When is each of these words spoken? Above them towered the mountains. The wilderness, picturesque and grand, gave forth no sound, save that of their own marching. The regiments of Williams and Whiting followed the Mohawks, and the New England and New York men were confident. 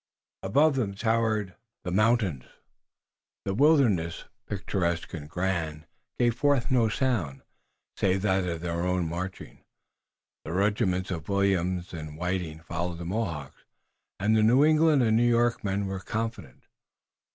Above 0.41 0.77
them 0.77 0.95
towered 0.95 1.53
the 1.83 1.91
mountains. 1.91 2.45
The 3.45 3.53
wilderness, 3.53 4.23
picturesque 4.47 5.13
and 5.13 5.29
grand, 5.29 5.85
gave 6.17 6.33
forth 6.35 6.71
no 6.71 6.89
sound, 6.89 7.43
save 7.95 8.23
that 8.23 8.47
of 8.49 8.61
their 8.61 8.81
own 8.81 9.07
marching. 9.07 9.63
The 10.43 10.53
regiments 10.53 11.11
of 11.11 11.29
Williams 11.29 11.93
and 11.93 12.17
Whiting 12.17 12.61
followed 12.61 12.97
the 12.97 13.05
Mohawks, 13.05 13.63
and 14.19 14.35
the 14.35 14.41
New 14.41 14.65
England 14.65 15.03
and 15.03 15.15
New 15.15 15.29
York 15.29 15.63
men 15.63 15.85
were 15.85 15.99
confident. 15.99 16.63